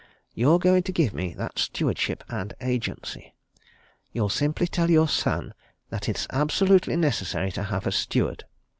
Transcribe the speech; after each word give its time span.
You're 0.33 0.57
going 0.57 0.81
to 0.81 0.91
give 0.91 1.13
me 1.13 1.35
that 1.35 1.59
stewardship 1.59 2.23
and 2.27 2.55
agency. 2.59 3.35
You'll 4.11 4.29
simply 4.29 4.65
tell 4.65 4.89
your 4.89 5.07
son 5.07 5.53
that 5.91 6.09
it's 6.09 6.25
absolutely 6.31 6.95
necessary 6.95 7.51
to 7.51 7.61
have 7.65 7.85
a 7.85 7.91
steward. 7.91 8.45